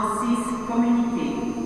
[0.00, 1.59] Assis Communiqué.